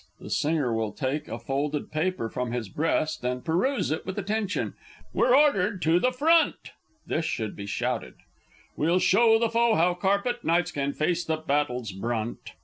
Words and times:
(The 0.19 0.31
Singer 0.31 0.73
will 0.73 0.93
take 0.93 1.27
a 1.27 1.37
folded 1.37 1.91
paper 1.91 2.27
from 2.27 2.51
his 2.51 2.69
breast 2.69 3.23
and 3.23 3.45
peruse 3.45 3.91
it 3.91 4.03
with 4.03 4.17
attention.) 4.17 4.73
We're 5.13 5.35
ordered 5.37 5.79
to 5.83 5.99
the 5.99 6.11
front! 6.11 6.71
[This 7.05 7.25
should 7.25 7.55
be 7.55 7.67
shouted. 7.67 8.15
We'll 8.75 8.97
show 8.97 9.37
the 9.37 9.47
foe 9.49 9.75
how 9.75 9.93
"Carpet 9.93 10.43
Knights" 10.43 10.71
can 10.71 10.93
face 10.93 11.23
the 11.23 11.37
battle's 11.37 11.91
brunt! 11.91 12.53